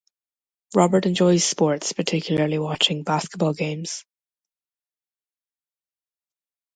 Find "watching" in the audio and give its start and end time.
2.57-3.03